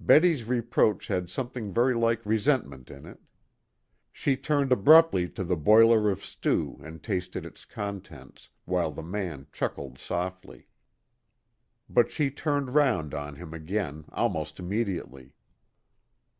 Betty's 0.00 0.42
reproach 0.42 1.06
had 1.06 1.30
something 1.30 1.72
very 1.72 1.94
like 1.94 2.26
resentment 2.26 2.90
in 2.90 3.06
it. 3.06 3.20
She 4.10 4.36
turned 4.36 4.72
abruptly 4.72 5.28
to 5.28 5.44
the 5.44 5.54
boiler 5.54 6.10
of 6.10 6.24
stew 6.24 6.80
and 6.82 7.00
tasted 7.00 7.46
its 7.46 7.64
contents, 7.64 8.48
while 8.64 8.90
the 8.90 9.04
man 9.04 9.46
chuckled 9.52 10.00
softly. 10.00 10.66
But 11.88 12.10
she 12.10 12.28
turned 12.28 12.74
round 12.74 13.14
on 13.14 13.36
him 13.36 13.54
again 13.54 14.06
almost 14.08 14.58
immediately. 14.58 15.32